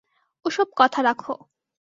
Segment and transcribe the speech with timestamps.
[0.45, 1.33] ও-সব কথা রাখো।